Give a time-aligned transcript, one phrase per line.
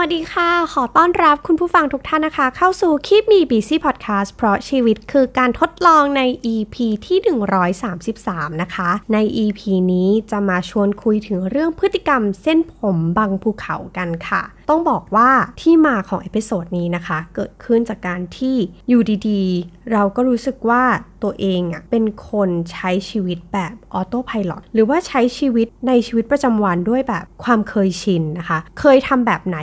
[0.00, 6.22] สวัสดีค่ะ ขอต้อนรับคุณผู้ฟังทุกท่านนะคะ เข้าสู่ Keep Me Busy Podcast เพราะชีวิตคือการทดลองใน
[6.54, 6.76] EP
[7.06, 7.18] ที่
[7.90, 9.60] 133 นะคะ ใน EP
[9.92, 15.30] นี้จะมาชวนคุยถึงเรื่องพฤติกรรมเส้นผมบังภูเขากันค่ะ ต้องบอกว่า
[15.60, 18.56] ที่มาของ episode นี้นะคะ เกิดขึ้นจากการที่
[18.88, 20.82] อยู่ดีๆ เราก็รู้สึกว่า
[21.22, 29.58] ตัวเองอะเป็นคนใช้ชีวิตแบบ autopilot หรือว่าใช้ชีวิตในชีวิตประจำวันด้วยแบบความเคยชินนะคะ เคยทำแบบไหน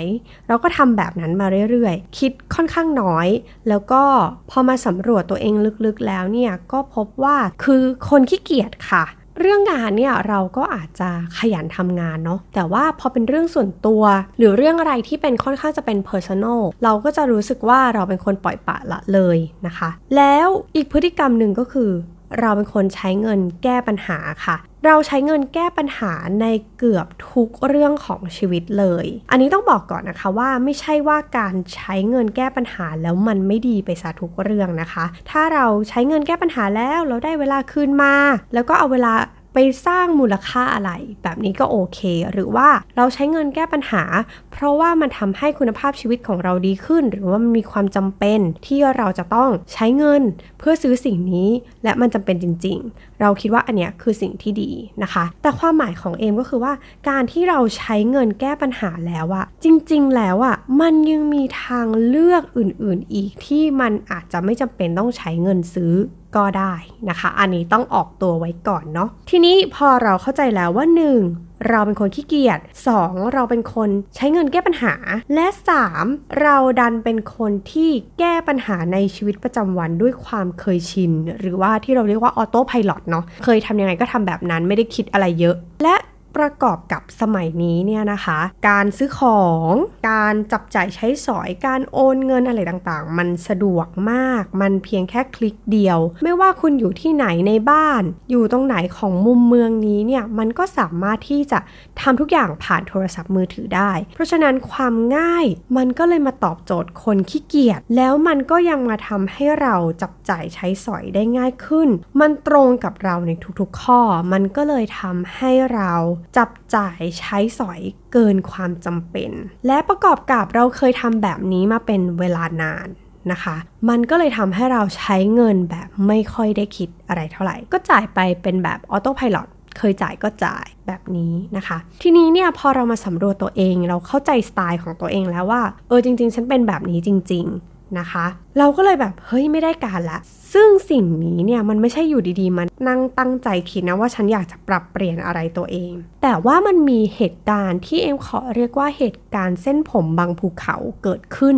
[0.48, 3.28] เราก็ทำแบบนั้นมาเรื่อยๆ คิดค่อนข้างน้อย
[3.70, 4.04] แล้วก็
[4.50, 5.54] พอมาสำรวจตัวเอง
[5.86, 9.06] ลึกๆแล้วเนี่ยก็พบว่าคือคนขี้เกียจค่ะ
[9.40, 14.04] เรื่องงานเนี่ยเราก็อาจจะขยันทำงานเนาะแต่ว่าพอเป็นเรื่องส่วนตัว
[14.38, 19.38] หรือเรื่องอะไรที่เป็นค่อนข้างจะเป็น personal เราก็จะรู้สึกว่าเราเป็นคนปล่อยปะละเลย
[19.68, 21.92] นะคะ แล้วอีกพฤติกรรมหนึ่งก็คือ
[22.40, 26.46] เราเป็นคนใช้เงินแก้ปัญหาค่ะ เราใช้เงินแก้ปัญหาใน
[26.78, 38.14] เกือบทุกเรื่องของชีวิตเลย อันนี้ต้องบอกก่อนนะคะว่าไม่ใช่ว่าการใช้เงินแก้ปัญหาแล้วมันไม่ดีไปซะทุกเรื่องนะคะ ถ้าเราใช้เงินแก้ปัญหาแล้วเราได้เวลาคืนมา
[38.54, 39.14] แล้วก็เอาเวลา
[39.60, 40.92] ไปสร้างมูลค่าอะไร
[41.24, 42.00] แบบนี้ก็โอเค
[42.32, 44.04] หรือว่าเราใช้เงินแก้ปัญหา
[44.52, 50.24] เพราะว่ามันทำให้คุณภาพชีวิตของเราดีขึ้น หรือว่ามันมีความจำเป็นที่เราจะต้องใช้เงิน
[50.60, 51.50] เพื่อซื้อสิ่งนี้
[51.84, 54.72] และมันจำเป็นจริง ๆ เราคิดว่าอันเนี้ยคือสิ่งที่ดี
[55.04, 56.74] นะคะ แต่ความหมายของเอมก็คือว่า
[57.10, 65.94] การที่เราใช้เงินแก้ปัญหาแล้วอะจริง ๆ แล้วอะมันยังมีทางเลือกอื่น ๆ อีกที่มันอาจจะไม่จำเป็นต้องใช้เงินซื้อ
[66.36, 66.74] ก็ได้
[67.10, 71.70] นะคะ อันนี้ต้องออกตัวไว้ก่อนเนาะ ทีนี้พอเราเข้าใจแล้วว่า 1.
[71.70, 72.60] เราเป็นคนขี้เกียจ
[72.96, 73.34] 2.
[73.34, 74.94] เราเป็นคนใช้เงินแก้ปัญหา
[75.34, 75.48] และ
[75.94, 76.42] 3.
[76.42, 77.90] เราดันเป็นคนที่
[78.20, 85.96] แก้ปัญหาในชีวิตประจำวันด้วยความเคยชิน หรือว่าที่เราเรียกว่าออโต้พายロเนาะ เคยทำยังไงก็ทำแบบนั้นไม่ได้คิดอะไรเยอะ และ
[86.36, 88.40] ประกอบกับสมัยนี้เนี่ยนะคะ
[88.70, 89.72] การซื้อของ
[90.10, 101.60] การจับจ่ายใช้สอยการโอนเงินอะไรต่างๆ มันสะดวกมาก มันเพียงแค่คลิกเดียว ไม่ว่าคุณอยู่ที่ไหนในบ้าน อยู่ตรงไหนของมุมเมืองนี้เนี่ยมันก็สามารถที่จะ
[102.02, 105.46] ทำทุกอย่างผ่านโทรศัพท์มือถือได้ เพราะฉะนั้นความง่าย
[105.78, 114.02] มันก็เลยมาตอบโจทย์คนขี้เกียจแล้วมันก็ยังมาทำให้เราจับจ่ายใช้สอยได้ง่ายขึ้น มันตรงกับเราในทุกๆข้อ
[114.32, 115.94] มันก็เลยทำให้เรา
[116.38, 117.82] จับจ่ายใช้สอย
[118.14, 119.32] เกินความจำเป็น
[119.68, 122.88] และประกอบกับเราเคยทำแบบนี้มาเป็นเวลานาน
[123.32, 123.56] นะคะ
[123.90, 129.38] มันก็เลยทำให้เราใช้เงินแบบไม่ค่อยได้คิดอะไรเท่าไหร่ ก็จ่ายไปเป็นแบบออโต้พายロ
[129.78, 138.26] เคยจ่ายก็จ่ายแบบนี้นะคะ ทีนี้เนี่ยพอเรามาสำรวจตัวเองเราเข้าใจสไตล์ของตัวเองแล้วว่า เออจริง ๆ ฉันเป็นแบบนี้จริง ๆ นะคะ
[138.58, 140.20] เราก็เลยแบบเฮ้ยไม่ได้การละ
[140.54, 151.58] ซึ่งสิ่งนี้เนี่ยมันไม่ใช่อยู่ดีๆ มันนั่งตั้งใจคิดนะว่าฉันอยากจะปรับเปลี่ยนอะไรตัวเอง แต่ว่ามันมีเหตุการณ์ที่เอ็มขอเรียกว่าเหตุการณ์เส้นผมบางภูเขาเกิดขึ้น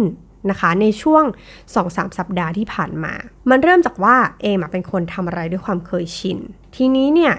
[0.49, 1.23] นะคะในช่วง
[1.71, 3.13] 2-3 สัปดาห์ที่ผ่านมา
[3.49, 6.37] มันเริ่มจากว่าเอมเป็นคนทำอะไรด้วยความเคยชิน
[6.75, 7.33] ทีนี้เนี่ย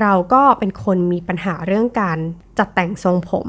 [0.00, 2.18] เราก็เป็นคนมีปัญหาเรื่องการ
[2.58, 3.48] จัดแต่งทรงผม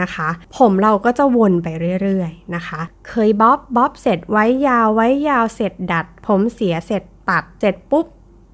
[0.00, 1.68] นะคะ ผมเราก็จะวนไป
[2.02, 8.06] เรื่อยๆนะคะ เคยบ๊อบบ๊อบเสร็จไว้ยาวไว้ยาวเสร็จดัด ผมเสียเสร็จตัดเสร็จปุ๊บ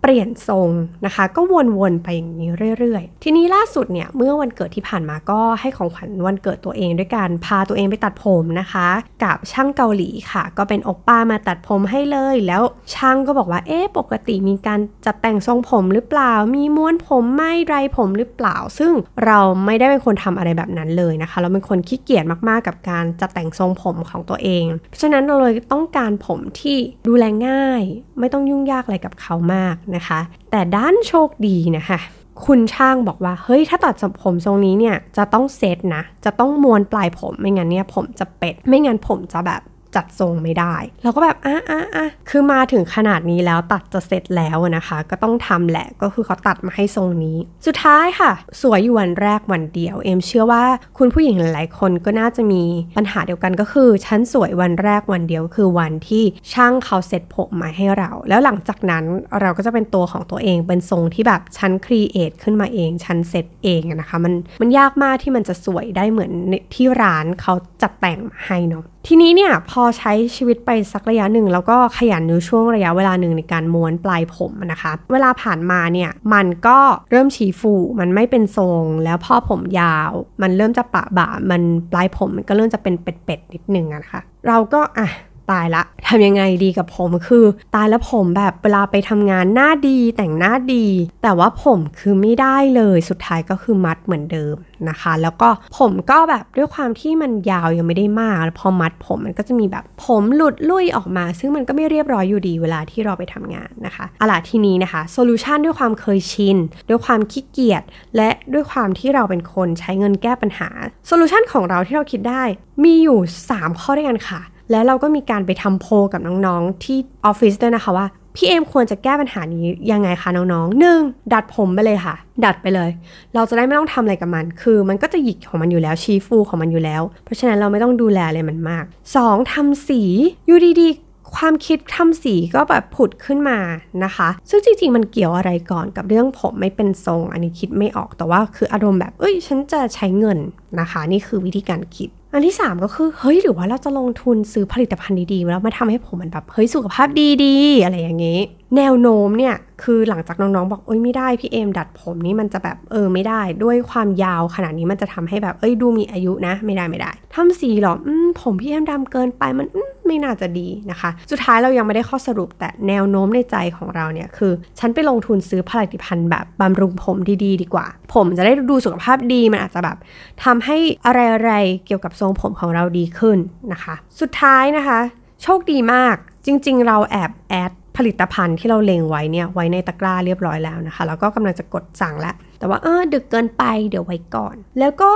[0.03, 0.71] เปลี่ยนทรง
[1.07, 1.41] นะคะ ก็
[1.79, 8.89] วนๆไปอย่างนี้เรื่อยๆ ทีนี้ล่าสุดเนี่ยเมื่อวันเกิดที่ผ่านมาก็ให้ของขวัญวันเกิดตัวเองด้วยการพาตัวเองไปตัดผมนะคะ
[9.25, 12.63] กับช่างเกาหลีค่ะ ก็เป็นโอปป้ามาตัดผมให้เลย แล้ว
[12.95, 18.93] ช่างก็บอกว่าเอ๊ะปกติมีการจัดแต่งทรงผมหรือเปล่า มีม้วนผมไหมไรผมหรือเปล่า ซึ่ง
[19.25, 26.77] เราไม่ได้เป็นคนทำอะไรแบบนั้นเลยนะคะ เราเป็นคนขี้เกียจมากๆกับการจัดแต่งทรงผมของตัวเอง เพราะฉะนั้นเราเลยต้องการผมที่
[27.09, 27.83] ดูแลง่าย
[28.21, 30.21] ไม่ต้องยุ่งยากอะไรกับเขามากนะคะ
[30.51, 32.01] แต่ด้านโชคดีนะคะ
[32.45, 39.63] คุณช่างบอกว่า เฮ้ย ถ้าตัดผมทรงนี้เนี่ย จะต้องเซตนะ จะต้องม้วนปลายผม ไม่งั้นเนี่ยผมจะเป็ด ไม่งั้นผมจะแบบ
[39.97, 47.37] จัดทรงไม่ได้ เราก็แบบอะอะอะคือมาถึงขนาดนี้แล้วตัดจะเสร็จแล้วนะคะ ก็ต้องทำแหละก็คือเขาตัดมาให้ทรงนี้
[47.67, 48.33] สุดท้ายค่ะ
[48.63, 50.65] สวยอยู่วันแรกวันเดียว เอมเชื่อว่า
[50.99, 52.63] คุณผู้หญิงหลายๆ คนก็น่าจะมี
[52.97, 59.05] ปัญหาเดียวกันก็คือฉันสวยวันแรกวันเดียวคือวันที่ช่างเขาเซ็ตผมมาให้เรา แล้วหลังจากนั้น
[59.41, 66.33] เราก็จะเป็นตัวของตัวเองเป็นทรงที่แบบฉัน create ขึ้นมาเองฉันเซ็ตเองนะคะมันมันยากมากที่มันจะสวยได้เหมือน
[66.75, 76.79] ที่ร้านเขาจัดแต่งมาให้เนาะ ทีนี้เนี่ยพอใช้ชีวิตไปสักระยะหนึ่ง แล้วก็ขยันอยู่ช่วงระยะเวลาหนึ่งในการม้วนปลายผมนะคะ เวลาผ่านมาเนี่ยมันก็
[77.11, 80.11] เริ่มฉีฟู มันไม่เป็นทรง แล้วพอผมยาว
[80.43, 81.63] มันเริ่มจะปะบ่ามัน
[81.93, 85.09] ปลายผมมันก็เริ่มจะเป็นเป็ดๆนิดนึงนะคะ เราก็อะ
[85.51, 87.45] ตายละทำยังไงดีกับผมคือ
[87.75, 90.87] ตายแล้วผมแบบเวลาไปทำงานหน้าดีแต่งหน้าดี
[91.23, 94.57] แต่ว่าผมคือไม่ได้เลยสุดท้ายก็คือมัดเหมือนเดิม
[94.89, 95.49] นะคะ แล้วก็
[95.79, 106.57] ผมก็แบบด้วยความที่มันยาวยังไม่ได้มากพอมัดผมมันก็จะมีแบบผมหลุดลุ่ยออกมา ซึ่งมันก็ไม่เรียบร้อยอยู่ดีเวลาที่เราไปทำงานนะคะอะล่ะทีนี้นะคะ solution ด้วยความเคยชิน
[106.89, 107.83] ด้วยความขี้เกียจ
[108.17, 110.71] และด้วยความที่เราเป็นคนใช้เงินแก้ปัญหา
[111.07, 112.45] solution ของเราที่เราคิดได้
[112.85, 113.19] มีอยู่
[113.51, 114.41] 3 ข้อด้วยกันค่ะ
[114.71, 121.01] และเราก็มีการไปทำโพลกับน้องๆ ที่ออฟฟิศด้วยนะคะว่าพี่เอมควรจะแก้ปัญหานี้ยังไงคะน้องๆหนึ่ง
[121.33, 122.15] ดัดผมไปเลยค่ะ
[122.45, 122.91] ดัดไปเลย
[123.35, 128.85] เราจะได้ไม่ต้องทำอะไรกับมัน คือมันก็จะหยิกของมันอยู่แล้วชีฟูของมันอยู่แล้ว เพราะฉะนั้นเราไม่ต้องดูแลอะไรมันมาก
[129.19, 129.53] 2.
[129.53, 130.03] ทำสี
[130.47, 133.59] อยู่ดีๆความคิดทำสีก็แบบผุดขึ้นมา
[134.05, 140.39] นะคะ ซึ่งจริงๆมันเกี่ยวอะไรก่อนกับเรื่องผมไม่เป็นทรง อันนี้คิดไม่ออกแต่ว่าคืออารมณ์แบบเอ้ย ฉันจะใช้เงิน
[140.81, 147.09] นะคะ นี่คือวิธีการคิด อันที่ 3 ก็คือเฮ้ยหรือว่าเราจะลงทุนซื้อผลิตภัณฑ์ดีๆแล้วมาทำให้ผมมันแบบเฮ้ยสุขภาพ
[147.45, 148.39] ดีๆ อะไรอย่างงี้
[148.77, 159.67] แนวโน้มเนี่ยคือหลังจากน้องๆบอกเอ้ยไม่ได้พี่เอมดัดผมนี่มันจะแบบเออไม่ได้ ด้วยความยาวขนาดนี้มันจะทำให้แบบเอ้ยดูมีอายุนะ ไม่ได้ไม่ได้ทำสีหรออืมผมพี่เอมดำเกินไปมัน
[160.07, 169.97] ไม่น่าจะดีนะคะ สุดท้ายเรายังไม่ได้ข้อสรุปแต่แนวโน้มในใจของเราเนี่ยคือ ฉันไปลงทุนซื้อผลิตภัณฑ์แบบบำรุงผมดีๆ ดีกว่า ผมจะได้ดูสุขภาพดีมันอาจจะแบบ
[170.45, 170.77] ทำให้
[171.07, 171.13] อะ
[171.43, 173.39] ไรๆเกี่ยวกับทรงงผมของเราดีขึ้น
[173.73, 175.01] นะคะ สุดท้ายนะคะ
[175.43, 185.11] โชคดีมากจริง ๆ เราแอบแอดผลิตภัณฑ์ที่เราเล็งไว้เนี่ยไว้ในตะกร้าเรียบร้อยแล้วนะคะ แล้วก็กำลังจะกดสั่งแล้ว แต่ว่าเออดึกเกินไปเดี๋ยวไว้ก่อน แล้วก็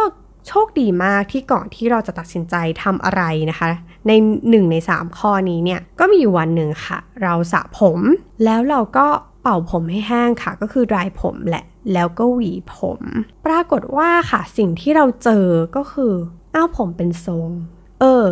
[0.48, 3.68] โชคดีมากที่ก่อนที่เราจะตัดสินใจทำอะไรนะคะ
[4.08, 7.98] ใน 1 ใน 3 ข้อนี้เนี่ยก็มีอยู่วันหนึ่งค่ะ เราสระผม
[8.44, 9.06] แล้วเราก็
[9.42, 13.00] เป่าผมให้แห้งค่ะ ก็คือดรายผมแหละ แล้วก็หวีผม
[13.46, 15.46] ปรากฏว่าค่ะสิ่งที่เราเจอ
[15.76, 16.12] ก็คือ
[16.54, 17.50] อ้าวผมเป็นทรง
[18.00, 18.24] เออ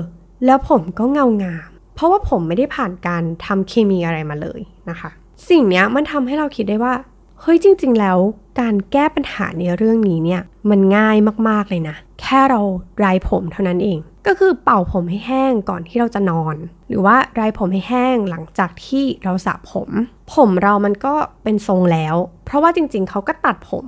[0.46, 4.60] แล้วผมก็เงางาม เพราะว่าผมไม่ได้ผ่านการทำเคมีอะไรมาเลย
[4.90, 5.10] นะคะ
[5.48, 6.94] สิ่งนี้มันทำให้เราคิดได้ว่า
[7.40, 8.18] เฮ้ยจริง ๆ แล้ว
[8.60, 11.16] การแก้ปัญหาในเรื่องนี้เนี่ย มันง่าย
[11.48, 12.60] มากๆเลยนะ แค่เรา
[13.04, 16.56] รายผมเท่านั้นเอง ก็คือเป่าผมให้แห้งก่อนที่เราจะนอน
[16.88, 19.88] หรือว่ารายผมให้แห้งหลังจากที่เราสระผม
[20.34, 22.14] ผมเรามันก็เป็นทรงแล้ว
[22.46, 23.86] เพราะว่าจริง ๆ เขาก็ตัดผม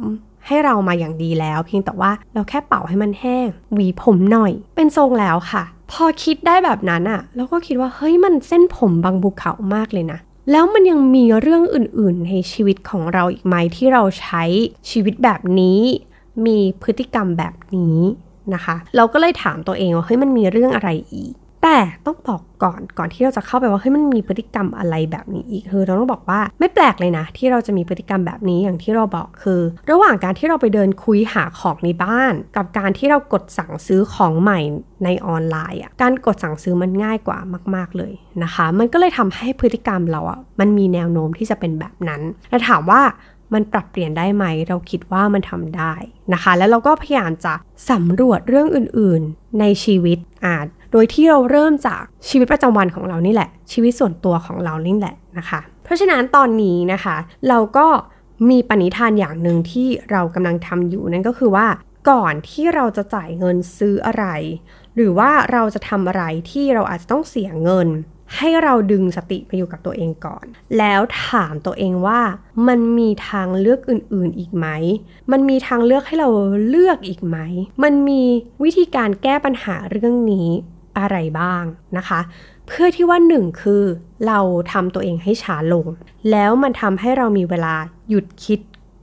[0.53, 5.63] ให้เรามาอย่างดีแล้ว เพียงแต่ว่าเราแค่เป่าให้มันแห้ง หวีผมหน่อย เป็นทรงแล้วค่ะ
[5.93, 10.19] พอคิดได้แบบนั้นอะเราก็คิดว่าเฮ้ยมันเส้นผมบางบุเขามากเลยนะ
[10.51, 14.43] แล้วมันยังมีเรื่องอื่นๆ ในชีวิตของเราอีกไหมที่เราใช้
[14.91, 15.81] ชีวิตแบบนี้
[16.47, 17.99] มีพฤติกรรมแบบนี้
[18.55, 21.77] นะคะ เราก็เลยถามตัวเองว่าเฮ้ยมันมีเรื่องอะไรอีก แต่
[22.07, 29.61] ต้องบอกก่อนก่อนที่เราจะเข้าไปว่าเฮ้ยมันมีพฤติกรรมอะไรแบบนี้อีกคือเราต้องบอกว่าไม่แปลกเลยนะ ที่เราจะมีพฤติกรรมแบบนี้อย่างที่เราบอกคือ
[29.91, 34.61] ระหว่างการที่เราไปเดินคุยหาของในบ้าน กับการที่เรากดสั่งซื้อของใหม่
[35.05, 37.39] ในออนไลน์อะการกดสั่งซื้อมันง่ายกว่า
[37.75, 38.13] มาก ๆเลย
[38.43, 43.03] นะคะ มันก็เลยทำให้พฤติกรรมเราอะมันมีแนวโน้มที่จะเป็นแบบนั้นและถามว่า
[43.55, 45.95] มันปรับเปลี่ยนได้ไหม เราคิดว่ามันทำได้
[46.33, 47.55] นะคะ แล้วเราก็พยายามจะ
[47.91, 57.17] สำรวจเรื่องอื่นๆในชีวิตอาจ โดยที่เราเริ่มจากชีวิตประจำวันของเรานี่แหละ ชีวิตส่วนตัวของเรานี่แหละนะคะ เพราะฉะนั้นตอนนี้นะคะ
[57.49, 57.87] เราก็
[58.51, 61.67] มีปณิธานอย่างหนึ่งที่เรากำลังทำอยู่นั่นก็คือว่า
[62.11, 64.25] ก่อนที่เราจะจ่ายเงินซื้ออะไร
[64.95, 67.89] หรือว่าเราจะทำอะไรที่เราอาจจะต้องเสียเงิน
[68.37, 70.45] ให้เราดึงสติไปอยู่กับตัวเองก่อน
[70.79, 72.21] แล้วถามตัวเองว่า
[72.69, 74.67] มันมีทางเลือกอื่นๆอีกไหม
[75.33, 76.29] มันมีทางเลือกให้เรา
[76.69, 77.39] เลือกอีกไหม
[77.83, 78.23] มันมี
[78.63, 80.49] วิธีการแก้ปัญหาเรื่องนี้
[80.99, 81.63] อะไรบ้าง
[81.97, 82.21] นะคะ
[82.67, 83.83] เพื่อที่ว่าหนึ่งคือ
[84.27, 84.41] เรา
[84.73, 85.87] ทำตัวเองให้ช้าลง
[86.31, 87.75] แล้วมันทำให้เรามีเวลา
[88.09, 88.61] หยุดคิด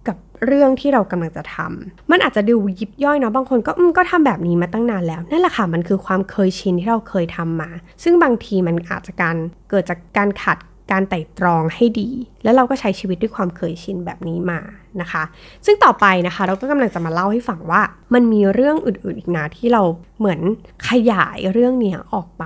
[0.08, 7.70] กับเรื่องที่เรากำลังจะทำมันอาจจะดูยิบย่อยเนาะบางคนก็ก็ทำแบบนี้มาตั้งนานแล้วนั่นแหละค่ะมันคือความเคยชินที่เราเคยทำมา
[8.04, 9.36] ซึ่งบางทีมันอาจจะการ
[9.70, 10.58] เกิดจากการขาด
[10.92, 12.10] การไต่ตรองให้ดี
[12.44, 14.60] แล้วเราก็ใช้ชีวิตด้วยความเคยชินแบบนี้มา
[15.02, 15.24] นะคะ
[15.66, 17.82] ซึ่งต่อไปนะคะ เราก็กำลังจะมาเล่าให้ฟังว่า
[18.14, 19.84] มันมีเรื่องอื่นๆอีกนะที่เรา
[20.20, 20.40] เหมือน
[20.90, 22.46] ขยายเรื่องเนี้ยออกไป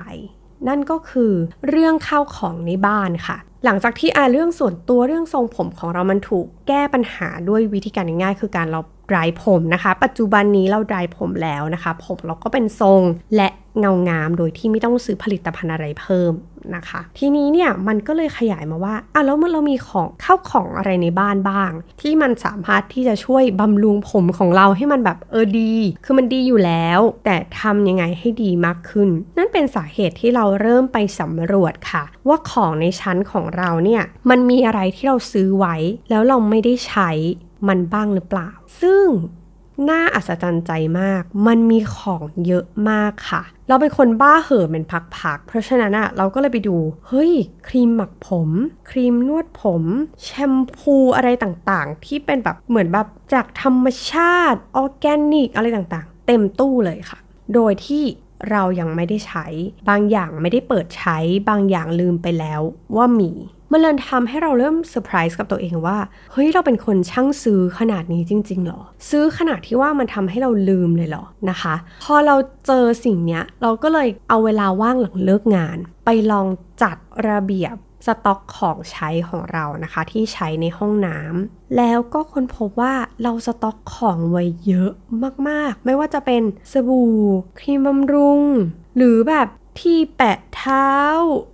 [0.67, 1.33] นั่นก็คือ
[1.69, 8.79] เรื่องข้าวของในบ้านค่ะ หลังจากที่อาเรื่องส่วนตัวเรื่องทรงผมของเรามันถูกแก้ปัญหาด้วยวิธีการง่ายๆคือการเรา
[9.11, 13.01] ดรายผมนะคะ ปัจจุบันนี้เราดรายผมแล้วนะคะ ผมเราก็เป็นทรง
[13.35, 13.49] และ
[13.79, 16.33] เงางามโดยที่ไม่ต้องซื้อผลิตภัณฑ์อะไรเพิ่ม
[16.75, 35.75] นะคะ ทีนี้เนี่ยมันก็เลยขยายมาว่าอะแล้วเมื่อเรามีของเข้าของอะไรในบ้านบ้าง ที่มันสามารถที่จะช่วยบำรุงผมของเราให้มันแบบเออดี คือมันดีอยู่แล้ว แต่ทำยังไงให้ดีมากขึ้น นั่นเป็นสาเหตุที่เราเริ่มไปสำรวจค่ะ ว่าของในชั้นของเราเนี่ยมันมีอะไรที่เราซื้อไว้
[36.09, 37.11] แล้วเราไม่ได้ใช้
[37.67, 38.49] มันบ้างหรือเปล่า
[38.81, 39.05] ซึ่ง
[39.89, 44.83] น่าอัศจรรย์ใจมาก มันมีของเยอะมากค่ะ เราเป็นคนบ้าเห่อเป็น
[45.17, 46.77] พักๆ เพราะฉะนั้นอะเราก็เลยไปดู
[47.07, 47.31] เฮ้ย
[47.67, 48.49] ครีมหมักผม
[48.89, 49.83] ครีมนวดผม
[50.23, 57.19] แชมพูอะไรต่างๆ ที่เป็นแบบเหมือนแบบจากธรรมชาติ ออร์แกนิก อะไรต่างๆ เต็มตู้เลยค่ะ
[57.53, 58.03] โดยที่
[58.51, 59.45] เรายังไม่ได้ใช้
[59.89, 61.17] บางอย่างไม่ได้เปิดใช้
[61.49, 62.61] บางอย่างลืมไปแล้ว
[62.95, 63.31] ว่ามี
[63.71, 65.97] มันเลยทำให้เราเริ่มเซอร์ไพรส์กับตัวเองว่า
[66.31, 72.35] เฮ้ย เราเป็นคนช่างซื้อขนาดนี้จริง ๆหรอ ซื้อขนาดที่ว่ามันทำให้เราลืมเลยเหรอนะคะ พอเรา
[72.67, 76.47] เจอสิ่งเนี้ย เราก็เลยเอาเวลาว่างหลังเลิกงาน ไปลอง
[76.81, 76.97] จัด
[77.29, 77.75] ระเบียบ
[78.07, 84.91] สต็อกของใช้ของเรานะคะ ที่ใช้ในห้องน้ำแล้วก็ค้นพบว่าเราสต็อกของไว้เยอะ
[85.49, 87.13] มากๆ ไม่ว่าจะเป็นสบู่
[87.59, 88.41] ครีมบำรุง
[88.97, 89.47] หรือแบบ
[89.81, 90.89] ที่แปะเท้า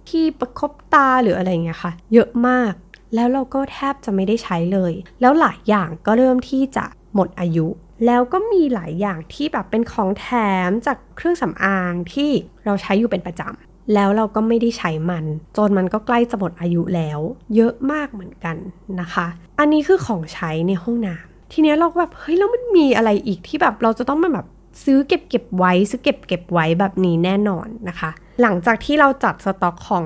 [0.10, 2.74] ที่ประคบตาหรืออะไรเงี้ยค่ะ เยอะมาก
[3.16, 7.68] แล้วเราก็แทบจะไม่ได้ใช้เลย แล้วหลายอย่างก็เริ่มที่จะหมดอายุ
[8.06, 10.28] แล้วก็มีหลายอย่างที่แบบเป็นของแถ
[10.68, 12.30] มจากเครื่องสำอางที่
[12.66, 15.26] เราใช้อยู่เป็นประจำแล้วเราก็ไม่ได้ใช้มัน
[15.58, 17.20] จนมันก็ใกล้จะหมดอายุแล้ว
[17.56, 18.56] เยอะมากเหมือนกัน
[19.02, 19.28] นะคะ
[19.60, 24.48] อันนี้คือของใช้ในห้องน้ำทีนี้เราก็แบบเฮ้ยแล้วมันมีอะไรอีกที่แบบเราจะต้องมาแบบ
[24.84, 30.06] ซื้อเก็บเก็บไว้ ซื้อเก็บเก็บไว้แบบนี้แน่นอนนะคะ หลังจากที่เราจัดสต็อกของ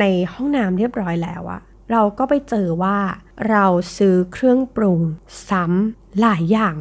[0.00, 1.60] ในห้องน้ำเรียบร้อยแล้วอะ
[1.92, 2.98] เราก็ไปเจอว่า
[3.50, 5.00] เราซื้อเครื่องปรุง
[5.50, 6.74] ซ้ำหลายอย่าง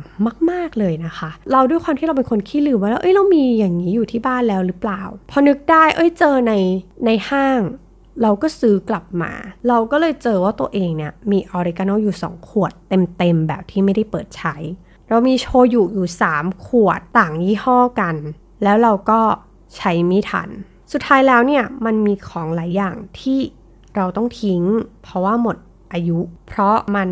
[0.51, 6.53] มาก ๆเลยนะคะ เราด้วยความที่เราเป็นคนขี้ลืมว่าเอ้ยเรามีอย่างนี้อยู่ที่บ้านแล้วหรือเปล่า พอนึกได้เอ้ยเจอใน
[7.05, 7.61] ในห้าง
[8.21, 9.31] เราก็ซื้อกลับมา
[9.67, 14.55] เราก็เลยเจอว่าตัวเองเนี่ยมีออริกาโนอยู่ 2 ขวดเต็มๆแบบที่ไม่ได้เปิดใช้
[15.11, 18.15] เรามีโชยุอยู่ 3 ขวดต่างยี่ห้อกัน
[18.63, 19.21] แล้วเราก็
[19.75, 20.49] ใช้ไม่ทัน
[20.91, 23.39] สุดท้ายแล้วเนี่ยมันมีของหลายอย่างที่
[23.95, 24.61] เราต้องทิ้ง
[25.03, 25.57] เพราะว่าหมด
[25.93, 27.09] อายุ เพราะมัน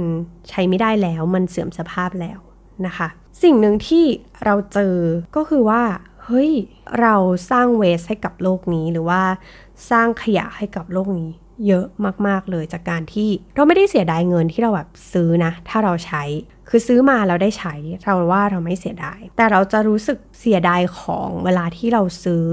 [0.50, 2.40] ใช้ไม่ได้แล้วมันเสื่อมสภาพแล้ว
[2.86, 3.08] นะคะ
[3.44, 4.06] สิ่งหนึ่งที่
[4.44, 4.96] เราเจอ
[5.36, 5.84] ก็คือว่า
[6.26, 6.52] เฮ้ย
[7.02, 7.16] เรา
[7.52, 9.22] สร้างเวสให้กับโลกนี้หรือว่า
[9.92, 11.32] สร้างขยะให้กับโลกนี้
[11.68, 11.86] เยอะ
[12.28, 16.24] มากๆเลยจากการที่เราไม่ได้เสียดายเงินที่เราแบบซื้อนะ ถ้าเราใช้
[16.70, 17.76] คือซื้อมาเราได้ใช้
[18.06, 22.46] เราว่าเราไม่เสียดาย แต่เราจะรู้สึกเสียดายของเวลาที่เราซื้อ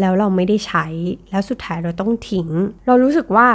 [0.00, 0.86] แล้วเราไม่ได้ใช้
[1.30, 2.48] แล้วสุดท้ายเราต้องทิ้ง
[2.86, 3.48] เรารู้สึกว่า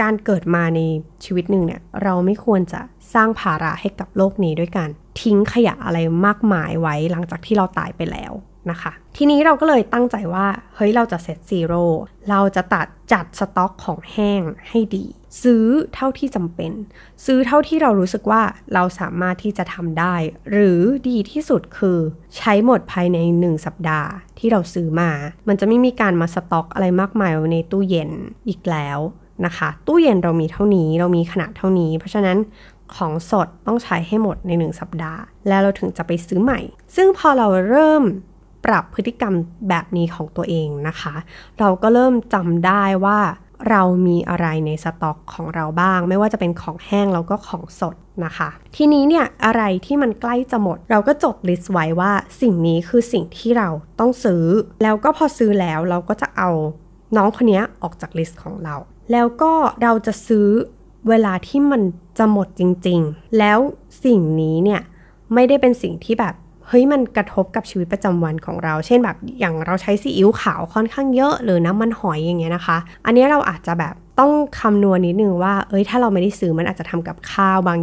[0.00, 0.80] การเกิดมาใน
[1.24, 2.80] ชีวิตหนึ่งเนี่ยเราไม่ควรจะ
[3.14, 4.90] สร้างภาระให้กับโลกนี้ด้วยการ
[5.22, 8.32] ทิ้งขยะอะไรมากมายไว้หลังจากที่เราตายไปแล้ว
[8.70, 11.84] นะคะ ทีนี้เราก็เลยตั้งใจว่า เฮ้ยเราจะเซตซีโร่
[12.30, 15.06] เราจะตัดจัดสต็อกของแห้งให้ดี
[15.42, 16.72] ซื้อเท่าที่จำเป็น
[17.24, 18.42] ซื้อเท่าที่เรารู้สึกว่า
[18.74, 20.14] เราสามารถที่จะทำได้
[20.50, 21.98] หรือดีที่สุดคือ
[22.36, 25.10] ใช้หมดภายใน 1 สัปดาห์ที่เราซื้อมา
[25.48, 28.10] มันจะไม่มีการมาสต็อกอะไรมากมายในตู้เย็น
[28.48, 28.98] อีกแล้ว
[29.46, 32.38] นะคะ ตู้เย็นเรามีเท่านี้เรามีขนาดเท่านี้ เพราะฉะนั้น
[32.96, 36.60] ของสดต้องใช้ให้หมดใน 1 สัปดาห์ แล้วเราถึงจะไปซื้อใหม่
[36.96, 38.04] ซึ่งพอเราเริ่ม
[38.64, 39.34] ปรับพฤติกรรม
[39.68, 41.14] แบบนี้ของตัวเองนะคะ
[41.58, 43.18] เราก็เริ่มจำได้ว่า
[43.70, 53.68] เรามีอะไรในสต็อกของเราบ้าง ไม่ว่าจะเป็นของแห้งแล้วก็ของสดนะคะ ทีนี้เนี่ยอะไรที่มันใกล้จะหมด เราก็จด list ไว้ว่าสิ่งนี้คือสิ่งที่เรา
[54.00, 54.44] ต้องซื้อ
[54.82, 56.50] แล้วก็พอซื้อแล้วเราก็จะเอา
[57.16, 58.74] น้องคนนี้ออกจาก list ของเรา
[59.12, 60.48] แล้วก็เราจะซื้อ
[61.08, 61.82] เวลาที่มัน
[62.18, 63.58] จะหมดจริงๆ แล้ว
[64.04, 64.80] สิ่งนี้เนี่ย
[65.34, 66.34] ไม่ได้เป็นสิ่งที่แบบ
[66.68, 77.78] เฮ้ยมันกระทบกับชีวิตประจำวันของเรา เช่นแบบอย่างเราใช้ซีอิ๊วขาวค่อนข้างเยอะ หรือน้ำมันหอยอย่างเงี้ยนะคะ อันนี้เราอาจจะแบบต้องคำนวณนิดนึงว่า เอ้ยถ้าเราไม่ได้ซื้อมันอาจจะทำกับข้าวบาง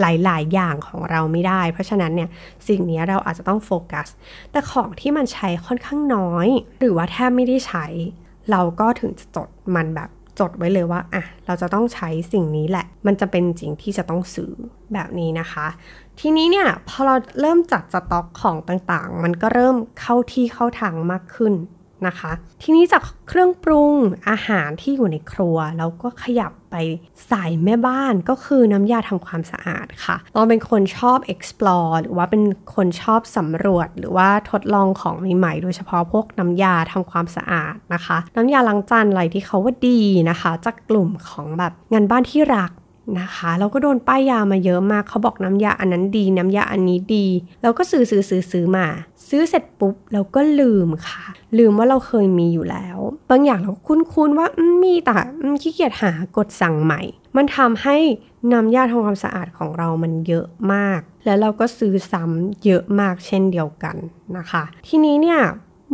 [0.00, 2.28] หลาย ๆ อย่างของเราไม่ได้ เพราะฉะนั้นเนี่ย
[2.68, 4.08] สิ่งนี้เราอาจจะต้องโฟกัส
[4.52, 6.48] แต่ของที่มันใช้ค่อนข้างน้อย
[6.80, 7.86] หรือว่าแทบไม่ได้ใช้
[8.50, 14.52] เราก็ถึงจะจดมันแบบจดไว้เลยว่าอะเราจะต้องใช้สิ่งนี้แหละ มันจะเป็นสิ่งที่จะต้องซื้อ
[14.92, 15.66] แบบนี้นะคะ
[16.20, 21.54] ทีนี้เนี่ยพอเราเริ่มจัดสต็อกของต่างๆ มันก็เริ่มเข้าที่เข้าทางมากขึ้น
[22.06, 22.32] นะคะ
[22.62, 23.94] ทีนี้จากเครื่องปรุง
[24.28, 26.76] อาหารที่อยู่ในครัวเราก็ขยับไป
[27.30, 32.42] สายแม่บ้านก็คือน้ำยาทำความสะอาดค่ะเราเป็นคนชอบ explore หรือว่าเป็น
[32.74, 42.70] คนชอบสำรวจ หรือว่าทดลองของใหม่ๆ โดยเฉพาะพวกน้ำยาทำความสะอาดนะคะ น้ำยาล้างจานอะไรที่เขาว่าดีนะคะ จากกลุ่มของแบบงานบ้านที่รัก
[43.20, 47.26] นะคะเราก็โดนป้ายยามาเยอะมากเขาบอกน้ำยาอันนั้นดี น้ำยาอันนี้ดี
[47.62, 48.86] เราก็ซื้อซื้อซื้อซื้อมา
[49.28, 51.24] ซื้อเสร็จปุ๊บเราก็ลืมค่ะ
[51.58, 52.98] ลืมว่าเราเคยมีอยู่แล้ว
[53.30, 54.46] บางอย่างเราคุ้นๆว่า
[54.82, 55.16] มีแต่
[55.62, 57.02] ขี้เกียจหากดสั่งใหม่
[57.36, 57.96] มันทำให้
[58.52, 63.96] น้ำยาทำความสะอาดของเรามันเยอะมาก แล้วเราก็ซื้อซ้ำเยอะมากเช่นเดียวกัน
[64.36, 65.40] นะคะ ทีนี้เนี่ย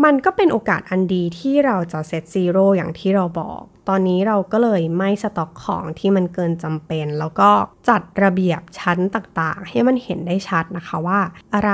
[0.05, 7.51] มันก็เป็นโอกาสอันดีที่เราจะ set zero อย่างที่เราบอก ตอนนี้เราก็เลยไม่สต็อกของที่มันเกินจำเป็น แล้วก็
[7.89, 11.21] จัดระเบียบชั้นต่างๆ ให้มันเห็นได้ชัดนะคะว่า
[11.55, 11.73] อะไร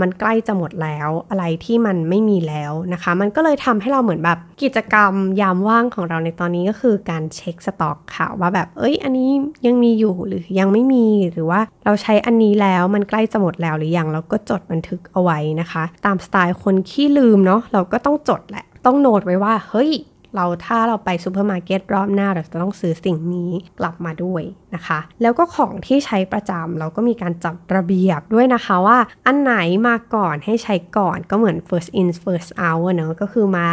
[0.00, 9.30] มันใกล้จะหมดแล้ว อะไรที่มันไม่มีแล้วนะคะ มันก็เลยทำให้เราเหมือนแบบกิจกรรมยามว่างของเราในตอนนี้ก็คือการเช็คสต็อกค่ะว่าแบบ เอ้ย อันนี้
[9.66, 19.90] ยังมีอยู่หรือยังไม่มีหรือว่าเราใช้อันนี้แล้วมันใกล้จะหมดแล้วหรือยังเราก็จดบันทึกเอาไว้นะคะ ตามสไตล์คนขี้ลืมเนาะเราก็ต้องจดแหละ ต้องโน้ตไว้ว่าเฮ้ย
[20.36, 24.42] เราถ้าเราไปซูเปอร์มาร์เก็ตรอบหน้าเราจะต้องซื้อสิ่งนี้กลับมาด้วย
[24.74, 29.54] นะคะ แล้วก็ของที่ใช้ประจำเราก็มีการจัดระเบียบด้วยนะคะว่าอันไหน
[29.88, 33.68] มาก่อนให้ใช้ก่อนก็เหมือน first in first out เนอะก็คือมา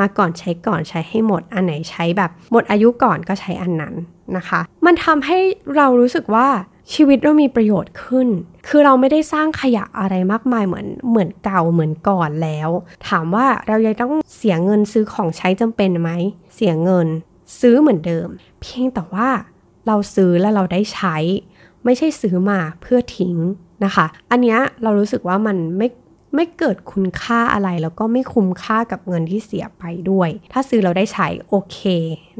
[0.00, 3.94] มาก่อนใช้ก่อนใช้ให้หมด อันไหนใช้แบบหมดอายุก่อนก็ใช้อันนั้น
[4.36, 5.38] นะคะ มันทำให้
[5.76, 6.48] เรารู้สึกว่า
[6.92, 8.28] ชีวิตเรามีประโยชน์ขึ้น
[8.68, 12.68] คือเราไม่ได้สร้างขยะอะไรมากมายเหมือนเหมือนเก่าเหมือนก่อนแล้ว
[13.08, 16.10] ถามว่าเรายังต้องเสียเงินซื้อของใช้จำเป็นไหม
[16.54, 17.06] เสียเงิน
[17.60, 18.28] ซื้อเหมือนเดิม
[18.60, 19.28] เพียงแต่ว่า
[19.86, 21.16] เราซื้อแล้วเราได้ใช้
[21.84, 23.36] ไม่ใช่ซื้อมาเพื่อทิ้ง
[23.84, 25.88] นะคะ อันนี้เรารู้สึกว่ามันไม่
[26.34, 31.78] ไม่เกิดคุณค่าอะไร แล้วก็ไม่คุ้มค่ากับเงินที่เสียไปด้วย ถ้าซื้อเราได้ใช้โอเค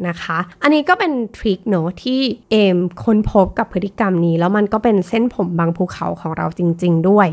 [0.08, 2.20] นะคะ อันนี้ก็เป็นทริคเนาะที่
[2.50, 7.28] เอมค้นพบกับพฤติกรรมนี้ แล้วมันก็เป็นเส้นผมบางภูเขาของเราจริง ๆ ด้วย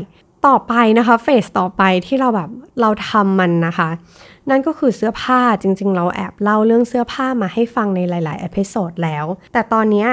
[0.46, 2.50] ต่อไปนะคะ phase ต่อไปที่เราแบบ
[2.80, 3.90] เราทำมันนะคะ
[4.50, 10.06] นั่นก็คือเสื้อผ้าจริงๆ เราแอบเล่าเรื่องเสื้อผ้ามาให้ฟังในหลายๆ episode แล้ว แต่ตอนนี้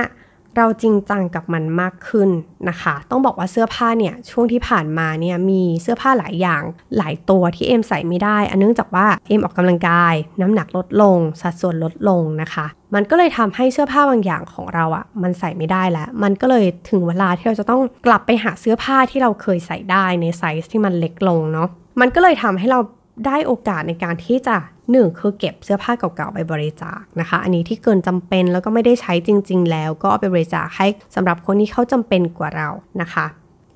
[0.58, 2.30] เราจริงจังกับมันมากขึ้น
[2.70, 6.64] นะคะ ต้องบอกว่าเสื้อผ้าเนี่ยช่วงที่ผ่านมาเนี่ยมีเสื้อผ้าหลายอย่าง
[6.98, 21.70] หลายตัวที่เอ็มใส่ไม่ได้ อันเนื่องจากว่าเอ็มออกกำลังกาย น้ำหนักลดลง สัดส่วนลดลงนะคะ มันก็เลยทำให้เสื้อผ้าบางอย่างของเราอะ่ะมันใส่ไม่ได้แล้ว มันก็เลยถึงเวลาที่เราจะต้องกลับไปหาเสื้อผ้าที่เราเคยใส่ได้ในไซส์ที่มันเล็กลงเนาะ
[22.02, 22.80] มันก็เลยทำให้เรา
[23.26, 24.56] ได้โอกาสในการที่จะ
[24.92, 32.70] หนึ่งคือเก็บเสื้อผ้าเก่าๆไปบริจาคนะคะ อันนี้ที่เกินจำเป็นแล้วก็ไม่ได้ใช้จริง ๆ แล้วก็เอาไปบริจาคให้สำหรับคนที่เขาจำเป็นกว่าเรา
[33.02, 33.26] นะคะ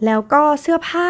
[0.06, 1.10] แล้วก็เสื้อผ้า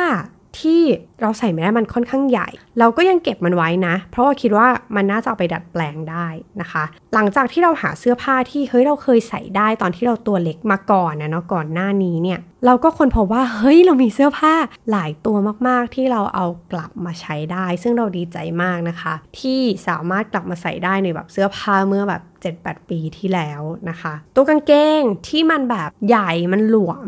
[0.60, 0.82] ที่
[1.22, 6.28] เราใส่ไม่ได้มันค่อนข้างใหญ่ เราก็ยังเก็บมันไว้นะ เพราะว่าคิดว่ามันน่าจะเอาไปดัดแปลงได้
[6.62, 14.54] นะคะ หลังจากที่เราหาเสื้อผ้าที่เฮ้ยเราเคยใส่ได้ตอนที่เราตัวเล็กมาก่อนนะเนาะก่อนหน้านี้เนี่ยเราก็คนพบว่าเฮ้ยเรามีเสื้อผ้า
[14.92, 22.22] หลายตัวมากๆ ที่เราเอากลับมาใช้ได้ ซึ่งเราดีใจมากนะคะ ที่สามารถกลับมาใส่ได้ในแบบเสื้อผ้าเมื่อแบบ
[22.56, 27.08] 7-8 ปีที่แล้วนะคะ ตัวกางเกงที่มันแบบใหญ่มันหลวม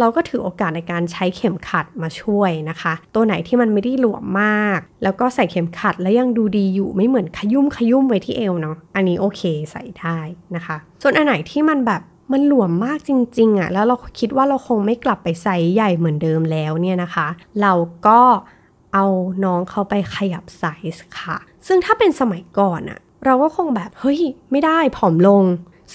[0.00, 10.18] เราก็ถือโอกาสในการใช้เข็มขัดมาช่วยนะคะ ตัวไหนที่มันไม่ได้หลวมมาก แล้วก็ใส่เข็มขัดแล้วยังดูดีอยู่ไม่เหมือนขยุ่มขยุ่มไว้ที่เอวเนาะอันนี้โอเคใส่ได้
[10.56, 12.02] นะคะ ส่วนอันไหนที่มันแบบ
[12.32, 17.28] มันหลวมมากจริงๆอะ่ะแล้วเราคิดว่าเราคงไม่กลับไปใส่ใหญ่เหมือนเดิมแล้วเนี่ยนะคะ
[17.62, 17.72] เรา
[18.06, 18.20] ก็
[18.94, 19.06] เอา
[19.44, 25.44] น้องเขาไปขยับไซส์ค่ะ ซึ่งถ้าเป็นสมัยก่อนอะเราก็คงแบบเฮ้ยไม่ได้ผอมลง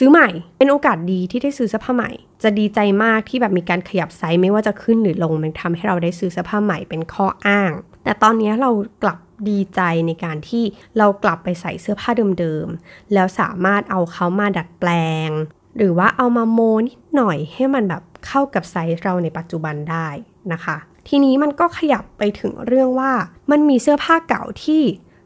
[0.01, 2.12] ซื้อใหม่ เป็นโอกาสดีที่ได้ซื้อเสื้อผ้าใหม่
[2.43, 7.71] จะดีใจมากที่แบบมีการขยับไซส์ไม่ว่าจะขึ้นหรือลงมันทำให้เราได้ซื้อเสื้อผ้าใหม่เป็นข้ออ้าง
[8.03, 8.71] แต่ตอนนี้เรา
[9.03, 9.17] กลับ
[9.49, 10.63] ดีใจในการที่
[10.97, 12.09] เรากลับไปใส่เสื้อผ้า
[12.39, 14.89] เดิมๆ แล้วสามารถเอาเขามาดัดแปล
[15.27, 15.29] ง
[15.77, 20.07] หรือว่าเอามาโมนิดหน่อยให้มันแบบเข้ากับไซส์เราในปัจจุบันได้
[20.53, 23.12] นะคะ ทีนี้มันก็ขยับไปถึงเรื่องว่า
[23.51, 24.81] มันมีเสื้อผ้าเก่าที่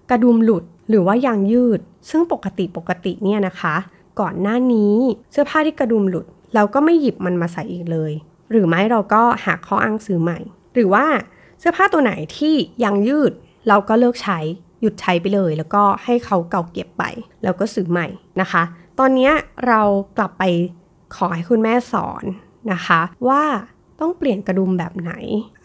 [0.09, 3.75] กระดุมหลุดหรือว่ายางยืด ซึ่งปกติปกติเนี่ยนะคะ
[4.19, 4.95] ก่อนหน้านี้
[5.32, 8.12] เสื้อผ้าที่กระดุมหลุด เราก็ไม่หยิบมันมาใส่อีกเลย
[8.52, 10.39] หรือไม่เราก็หาข้ออ้างซื้อใหม่
[10.73, 11.06] หรือว่า
[11.60, 13.32] เสื้อผ้าตัวไหนที่ยังยืด
[13.67, 14.39] เราก็เลิกใช้
[14.82, 17.04] หยุดใช้ไปเลย แล้วก็ให้เขาเก่าเก็บไป
[17.43, 18.08] แล้วก็ซื้อใหม่
[18.41, 18.63] นะคะ
[18.99, 19.32] ตอนนี้
[19.67, 19.82] เรา
[20.17, 20.43] กลับไป
[21.15, 22.23] ขอให้คุณแม่สอน
[22.71, 23.43] นะคะ ว่า
[23.99, 25.13] ต้องเปลี่ยนกระดุมแบบไหน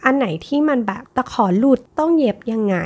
[0.03, 2.77] อันไหนที่มันแบบตะขอหลุดต้องเย็บยังไง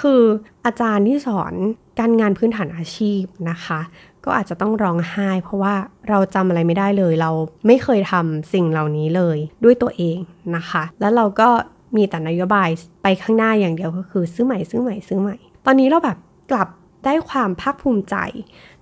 [0.00, 0.22] คือ
[0.64, 1.52] อาจารย์ที่สอน
[1.98, 3.80] การงานพื้นฐานอาชีพนะคะ
[4.24, 5.74] ก็อาจจะต้องร้องไห้ เพราะว่า
[6.08, 7.30] เราจำอะไรไม่ได้เลย เรา
[7.66, 10.18] ไม่เคยทำสิ่งเหล่านี้เลยด้วยตัวเอง
[10.56, 11.48] นะคะ แล้วเราก็
[11.96, 12.68] มีแต่นโยบาย
[13.02, 16.18] ไปข้างหน้าอย่างเดียวก็คือซื้อใหม่ซื้อใหม่ซื้อใหม่ ตอนนี้เราแบบ
[16.50, 16.68] กลับ
[17.04, 18.16] ได้ความภาคภูมิใจ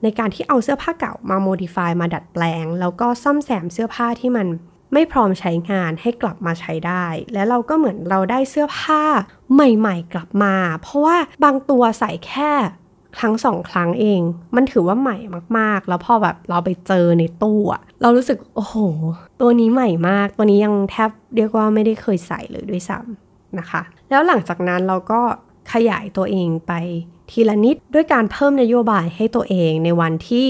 [0.03, 4.47] ในการที่เอาเสื้อผ้าเก่ามาโมดิฟายมาดัดแปลง แล้วก็ซ่อมแซมเสื้อผ้าที่มัน
[4.93, 9.03] ไม่พร้อมใช้งานให้กลับมาใช้ได้ และเราก็เหมือนเราได้เสื้อผ้า
[9.55, 12.53] ใหม่ ๆ กลับมา เพราะว่าบางตัวใส่แค่
[13.19, 14.21] ครั้งสองครั้งเอง
[14.57, 15.17] มันถือว่าใหม่
[15.59, 18.77] มากๆ แล้วพอแบบเราไปเจอในตู้อะเรารู้สึกโอ้โห
[19.41, 25.21] ตัวนี้ใหม่มาก ตัวนี้ยังแทบเรียกว่าไม่ได้เคยใส่เลยด้วยซ้ำนะคะ แล้วหลังจากนั้นเราก็
[25.73, 26.73] ขยายตัวเองไป
[27.31, 30.49] ทีละนิดด้วยการเพิ่มนโยบายให้ตัวเองในวันที่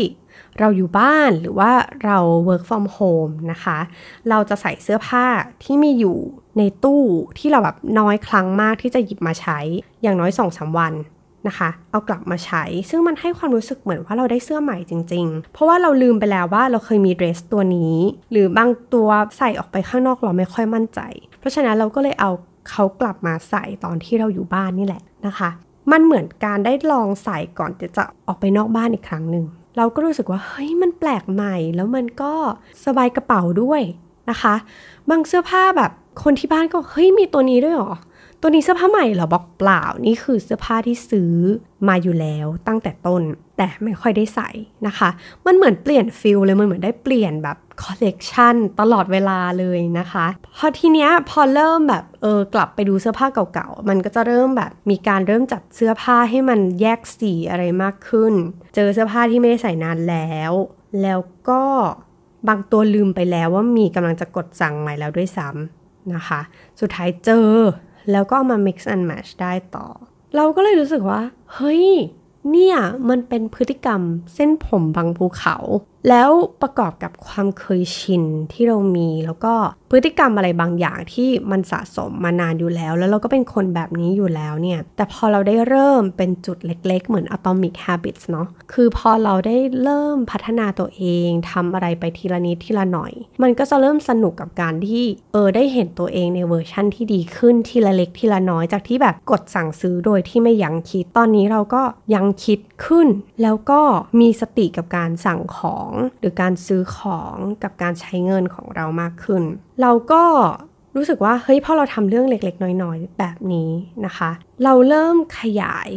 [0.59, 1.73] เราอยู่บ้านหรือว่า
[2.05, 2.19] เรา
[2.49, 3.79] work from home นะคะ
[4.29, 5.27] เราจะใส่เสื้อผ้า
[5.65, 6.19] ที่มีอยู่
[6.59, 7.03] ในตู้
[7.39, 9.59] ที่เราแบบน้อยครั้งมากที่จะหยิบมาใช้
[10.03, 10.93] อย่างน้อย2-3วัน
[11.47, 17.97] นะคะ เอากลับมาใช้ ซึ่งมันให้ความรู้สึกเหมือนว่าเราได้เสื้อใหม่จริง ๆ เพราะว่าเราลืมไปแล้วว่าเราเคยมีเดรสตัวนี้
[18.31, 21.01] หรือบางตัวใส่ออกไปข้างนอกเราไม่ค่อยมั่นใจ
[21.41, 22.31] เพราะฉะนั้นเราก็เลยเอา
[22.71, 25.51] เขากลับมาใส่ตอนที่เราอยู่บ้านนี่แหละนะคะ
[25.93, 29.45] มันเหมือนการได้ลองใส่ก่อนจะออกไปนอกบ้านอีกครั้งหนึ่ง
[29.77, 32.33] เราก็รู้สึกว่าเฮ้ยมันแปลกใหม่ แล้วมันก็
[32.85, 33.83] สบายกระเป๋าด้วย
[34.31, 34.55] นะคะ
[35.11, 35.91] บางเสื้อผ้าแบบ
[36.23, 37.93] คนที่บ้านก็เฮ้ยมีตัวนี้ด้วยหรอ
[38.41, 41.35] ตัวนี้เสื้อผ้าใหม่เหรอบอกเปล่านี่คือเสื้อผ้าที่ซื้อ
[41.89, 43.23] มาอยู่แล้วตั้งแต่ต้น
[43.57, 44.51] แต่ไม่ค่อยได้ใส่
[44.87, 45.09] นะคะ
[45.47, 58.33] มันเหมือนเปลี่ยน feel เลยมันเหมือนได้เปลี่ยนแบบคอลเลกชันตลอดเวลาเลยนะคะพอทีเนี้ยพอเริ่มแบบเออกลับไปดูเสื้อผ้าเก่าๆ มันก็จะเริ่มแบบมีการเริ่มจัดเสื้อผ้าให้มันแยกสีอะไรมากขึ้น
[58.75, 60.53] เจอเสื้อผ้าที่ไม่ได้ใส่นานแล้ว
[61.03, 61.63] แล้วก็
[62.49, 66.41] บางตัวลืมไปแล้วว่ามีกำลังจะกดสั่งใหม่แล้วด้วยซ้ำนะคะ
[66.81, 67.51] สุดท้ายเจอ
[68.13, 69.87] แล้วก็มา mix and match ได้ต่อ
[70.37, 71.21] เราก็เลยรู้สึกว่า
[71.55, 71.85] เฮ้ย
[72.51, 72.77] เนี่ย
[73.09, 74.01] มันเป็นพฤติกรรม
[74.35, 75.57] เส้นผมบางภูเขา
[76.09, 76.31] แล้ว
[76.63, 79.55] ประกอบกับความเคยชินที่เรามี แล้วก็
[79.91, 101.83] พฤติกรรมอะไรบางอย่างที่มันสะสมมานานอยู่แล้ว แล้วเราก็เป็นคนแบบนี้อยู่แล้วเนี่ย แต่พอเราได้เริ่มเป็นจุดเล็ก ๆ เหมือน atomic habits เนาะคือพอเราได้เริ่มพัฒนาตัวเองทำอะไรไปทีละนิดทีละหน่อย มันก็จะเริ่มสนุกกับการที่เออได้เห็นตัวเองในเวอร์ชั่นที่ดีขึ้นทีละเล็กทีละน้อยจากที่แบบกดสั่งซื้อโดยที่ไม่ยั้งคิดตอนนี้เราก็
[102.15, 103.09] ยังคิดขึ้น
[103.43, 103.81] แล้วก็
[104.21, 105.89] มีสติกับการสั่งของ
[106.21, 109.43] หรือการซื้อของกับการใช้เงินของเรามากขึ้น
[109.83, 110.23] เราก็
[110.97, 113.71] รู้สึกว่าเฮ้ยพอเราทำเรื่องเล็ก ๆ น้อย ๆ แบบนี้
[114.07, 114.31] นะคะ
[114.65, 115.91] เราเริ่มขยาย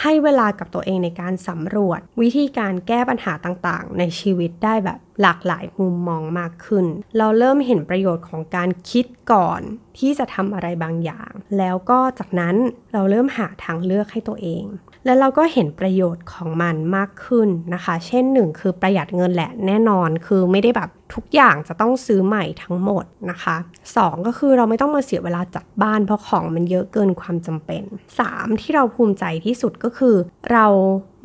[0.00, 6.86] ให้เวลากับตัวเองในการสำรวจ วิธีการแก้ปัญหาต่างๆ ในชีวิตได้แบบ หลากหลายมุมมองมากขึ้น
[7.18, 9.60] เราเริ่มเห็นประโยชน์ของการคิดก่อน
[9.98, 12.56] ที่จะทำอะไรบางอย่าง แล้วก็จากนั้น
[12.92, 14.64] เราเริ่มหาทางเลือกให้ตัวเอง
[15.04, 23.56] และเราก็เห็นประโยชน์ของมันมากขึ้นนะคะ เช่นหนึ่งคือประหยัดเงินแหละแน่นอน คือไม่ได้แบบทุกอย่างจะต้องซื้อใหม่ทั้งหมดนะคะ
[23.92, 27.82] 2 ก็คือเราไม่ต้องมาเสียเวลาจัดบ้านเพราะของมันเยอะเกินความจำเป็น
[28.22, 30.16] 3 ที่เราภูมิใจที่สุดก็คือ
[30.52, 30.66] เรา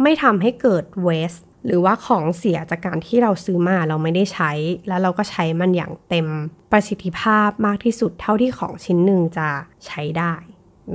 [0.01, 1.33] ไม่ทำให้เกิดเวส
[1.65, 4.51] หรือว่าของเสียจากการที่เราซื้อมาเราไม่ได้ใช้
[4.87, 6.27] แล้วเราก็ใช้มันอย่างเต็ม
[6.71, 9.47] ประสิทธิภาพมากที่สุดเท่าที่ของชิ้นหนึ่งจะ
[9.85, 10.33] ใช้ได้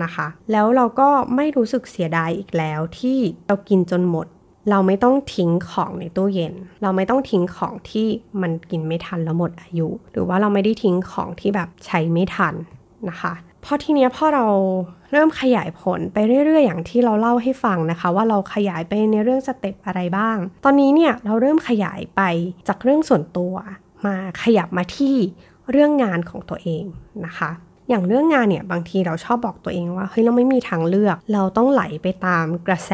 [0.03, 4.27] นะคะ แล้วเราก็ไม่รู้สึกเสียดายอีกแล้วที่เรากินจนหมด
[4.71, 8.07] เราไม่ต้องทิ้งของในตู้เย็น เราไม่ต้องทิ้งของที่
[8.43, 12.55] มันกินไม่ทันแล้วหมดอายุ หรือว่าเราไม่ได้ทิ้งของที่แบบใช้ไม่ทัน
[13.11, 13.33] นะคะ
[13.64, 14.46] พอทีเนี้ยพอเรา
[15.12, 22.20] เริ่มขยายผลไปเรื่อย ๆ อย่างที่เราเล่าให้ฟังนะคะ ว่าเราขยายไปในเรื่องสเต็ปอะไรบ้าง ตอนนี้เนี่ยเราเริ่มขยายไป
[22.68, 23.55] จากเรื่องส่วนตัว
[24.07, 25.16] มาขยับมาที่
[25.70, 26.85] เรื่องงานของตัวเอง
[27.27, 27.51] นะคะ
[27.88, 32.92] อย่างเรื่องงานเนี่ยบางทีเราชอบบอกตัวเองว่าเฮ้ยเราไม่มีทางเลือก เราต้องไหลไปตามกระแส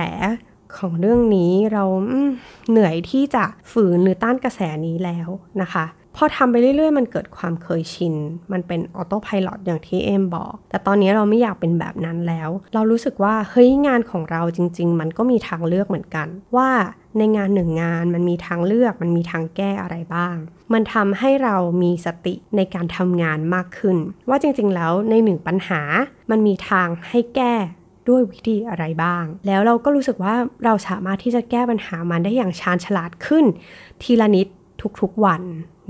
[0.79, 1.85] ของเรื่องนี้เรา
[2.71, 5.29] เหนื่อยที่จะฝืนหรือต้านกระแสนี้แล้ว
[5.63, 5.85] นะคะ
[6.17, 8.15] พอทำไปเรื่อยๆ มันเกิดความเคยชิน
[8.53, 16.71] มันเป็นออโต้พายロอย่างที่เอมบอก แต่ตอนนี้เราไม่อยากเป็นแบบนั้นแล้ว เรารู้สึกว่าเฮ้ยงานของเราจริง ๆ มันก็มีทางเลือกเหมือนกัน ว่า
[17.19, 20.37] ในงานหนึ่งงานมันมีทางเลือก มันมีทางแก้อะไรบ้าง
[20.73, 23.97] มันทำให้เรามีสติในการทำงานมากขึ้น
[24.29, 25.81] ว่าจริงๆ แล้วในหนึ่งปัญหา
[26.31, 27.55] มันมีทางให้แก้
[28.09, 33.45] ด้วยวิธีอะไรบ้าง แล้วเราก็รู้สึกว่าเราสามารถที่จะแก้ปัญหามันได้อย่างชาญฉลาดขึ้น
[34.03, 34.47] ทีละนิด
[35.01, 35.43] ทุกๆวัน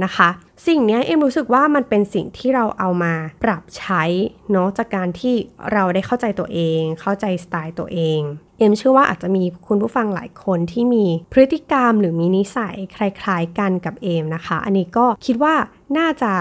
[0.04, 0.28] นะคะ
[0.66, 4.02] สิ่งนี้เอ็มรู้สึกว่ามันเป็นสิ่งที่เราเอามาปรับใช้
[4.50, 5.34] เนาะจากการที่
[5.72, 8.20] เราได้เข้าใจตัวเอง เข้าใจสไตล์ตัวเอง
[8.58, 15.54] เอ็มเชื่อว่าอาจจะมีคุณผู้ฟังหลายคนที่มีพฤติกรรมหรือมีนิสัยคล้าย ๆ กันกับเอมนะคะ อันนี้ก็คิดว่า
[15.98, 16.32] น่าจะ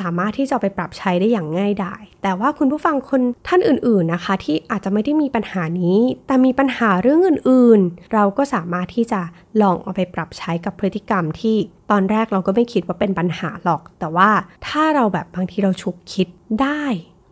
[0.08, 9.20] ามารถที่จะไปปรับใช้ได้อย่างง่ายดาย แต่ว่าคุณผู้ฟังคนท่านอื่นๆนะคะ ที่อาจจะไม่ได้มีปัญหานี้ แต่มีปัญหาเรื่องอื่นๆ เราก็สามารถที่จะ
[9.62, 11.56] ลองเอาไปปรับใช้กับพฤติกรรมที่
[11.90, 14.30] ตอนแรกเราก็ไม่คิดว่าเป็นปัญหาหรอก แต่ว่า
[14.66, 16.28] ถ้าเราแบบบางทีเราฉุกคิด
[16.62, 16.82] ได้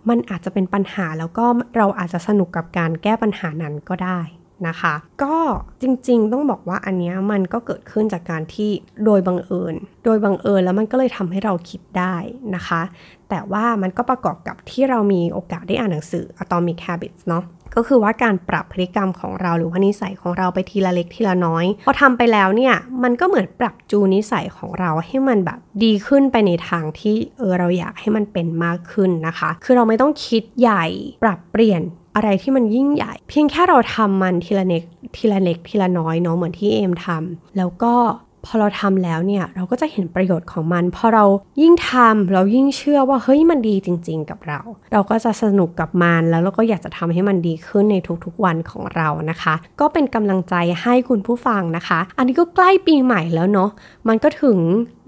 [0.08, 1.44] มันอาจจะเป็นปัญหาแล้วก็
[1.76, 4.20] เราอาจจะสนุกกับการแก้ปัญหานั้นก็ได้
[4.68, 5.36] นะคะ ก็
[5.82, 8.70] จริงๆ ต้องบอกว่าอันนี้มันก็เกิดขึ้นจากการที่
[9.04, 9.74] โดยบังเอิญ
[10.04, 12.16] โดยบังเอิญแล้วมันก็เลยทำให้เราคิดได้
[12.54, 12.82] นะคะ
[13.28, 17.44] แต่ว่ามันก็ประกอบกับที่เรามีโอกาสได้อ่านหนังสือ Atomic Habits เนาะ
[17.76, 30.86] ก็คือว่าการปรับพฤติกรรมของเราหรือว่านิสัยของเราไปทีละเล็กทีละน้อย พอทำไปแล้วเนี่ยมันก็เหมือนปรับจูนิสัยของเราให้มันแบบดีขึ้นไปในทางที่เออเราอยากให้มันเป็นมากขึ้นนะคะ คือเราไม่ต้องคิดใหญ่
[31.22, 31.82] ปรับเปลี่ยน
[32.16, 34.82] อะไรที่มันยิ่งใหญ่ เพียงแค่เราทำมันทีละเล็ก
[35.16, 37.94] ทีละเล็กทีละน้อยเนาะเหมือนที่เอมทำแล้วก็
[38.48, 41.24] พอเราทำแล้วเนี่ยเราก็จะเห็นประโยชน์ของมัน พอเรา
[41.62, 44.60] ยิ่งทำเรายิ่งเชื่อว่าเฮ้ยมันดีจริง ๆ กับเรา
[44.92, 53.70] เราก็จะสนุกกับมันแล้วเราก็อยากจะทำให้มันดีขึ้นในทุกๆวันของเรานะคะ ก็เป็นกำลังใจให้คุณผู้ฟังนะคะ อันนี้ก็ใกล้ปีใหม่แล้วเนาะ
[54.08, 54.58] มันก็ถึง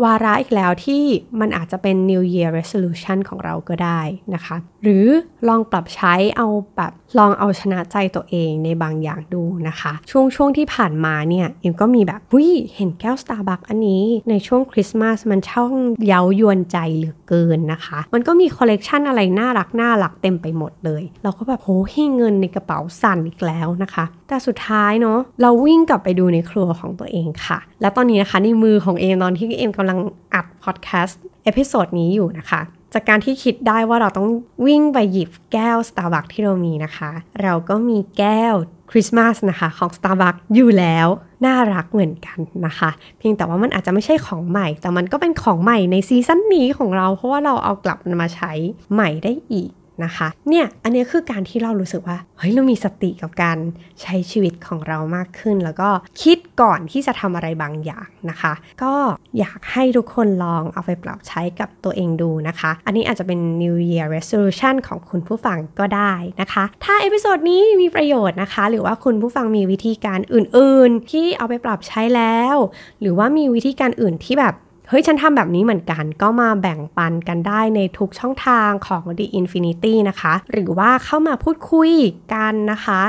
[0.04, 1.02] วาระอีกแล้วที่
[1.40, 4.00] มันอาจจะเป็น New Year Resolution ของเราก็ได้
[4.34, 5.06] นะคะ หรือ
[5.48, 15.72] ลองปรับใช้เอาแบบลองเอาชนะใจตัวเองในบางอย่างดูนะคะ ช่วงช่วงที่ผ่านมาเนี่ยเอ็มก็มีแบบวิเห็นแก้ว Starbucks อันนี้ในช่วงคริสต์มาสมันช่าง
[16.06, 29.98] เย้ายวนใจเหลือเกินนะคะ มันก็มีคอลเลกชันอะไรน่ารักน่ารักเต็มไปหมดเลย เราก็แบบโหให้เงินในกระเป๋าสั่นอีกแล้วนะคะ แต่สุดท้ายเนาะเราวิ่งกลับไปดูในครัวของตัวเองค่ะ และตอนนี้นะคะในมือของเอ็มตอนที่เอ็มกำลัง
[30.34, 32.60] อัดพอดแคสต์ episode นี้อยู่นะคะ
[32.94, 34.28] จากการที่คิดได้ว่าเราต้อง
[34.66, 37.10] วิ่งไปหยิบแก้ว Starbucks ที่เรามีนะคะ
[37.42, 38.54] เราก็มีแก้ว
[38.90, 41.08] คริสต์มาสนะคะของ Starbucks อยู่แล้ว
[41.44, 48.52] น่ารักเหมือนกันนะคะ เพียงแต่ว่ามันอาจจะไม่ใช่ของใหม่ แต่มันก็เป็นของใหม่ในซีซั่นนี้ของเรา เพราะว่าเราเอากลับมาใช้
[48.92, 49.70] ใหม่ได้อีก
[50.04, 53.58] นะคะ เนี่ยอันนี้คือการที่เรารู้สึกว่าเฮ้ยเรามีสติกับการ
[54.02, 55.88] ใช้ชีวิตของเรามากขึ้น แล้วก็
[56.22, 58.94] คิดก่อนที่จะทำอะไรบางอย่างนะคะ ก็
[59.38, 72.56] อยากให้ทุกคนลองเอาไปปรับใช้กับตัวเองดูนะคะ อันนี้อาจจะเป็น New Year Resolution ของคุณผู้ฟังก็ได้นะคะ ถ้า episode นี้มีประโยชน์นะคะ หรือว่าคุณผู้ฟังมีวิธีการอื่น ๆ ที่เอาไปปรับใช้แล้ว
[73.00, 74.54] หรือว่ามีวิธีการอื่นที่แบบ
[74.88, 81.92] เฮ้ยฉันทำแบบนี้เหมือนกัน ก็มาแบ่งปันกันได้ในทุกช่องทางของ The Infinity นะคะ หรือว่าเข้ามาพูดคุย
[82.34, 83.02] กันนะคะ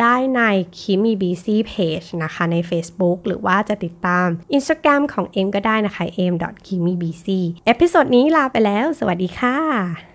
[0.00, 0.40] ได้ใน
[0.78, 6.34] Kimi BC Page นะคะใน Facebook หรือว่าจะติดตาม Instagram ของเอมก็ได้นะคะ m
[6.66, 7.26] k i m i b c
[7.66, 10.11] เอพิโซดนี้ลาไปแล้ว สวัสดีค่ะ